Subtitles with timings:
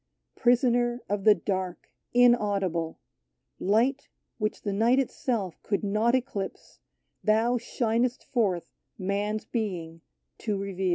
[0.35, 2.97] Prisoner of the dark, inaudible—
[3.75, 6.79] Light, which the night itself could not eclipse,
[7.23, 10.01] Thou shinest forth Man's being
[10.39, 10.89] to reveal.